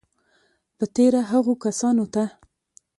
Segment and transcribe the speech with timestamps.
[0.77, 2.23] په تېره هغو کسانو ته